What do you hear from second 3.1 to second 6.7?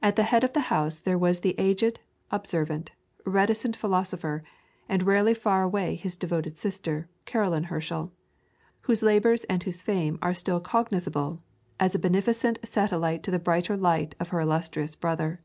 reticent philosopher, and rarely far away his devoted